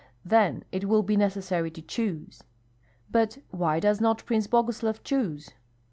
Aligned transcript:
Then 0.25 0.63
it 0.71 0.85
will 0.87 1.03
be 1.03 1.15
necessary 1.15 1.69
to 1.69 1.81
choose." 1.83 2.41
"But 3.11 3.37
why 3.51 3.79
does 3.79 4.01
not 4.01 4.25
Prince 4.25 4.47
Boguslav 4.47 5.03
choose?" 5.03 5.51